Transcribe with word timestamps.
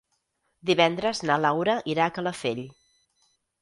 Divendres 0.69 1.23
na 1.31 1.37
Laura 1.45 1.79
irà 1.95 2.09
a 2.09 2.17
Calafell. 2.19 2.67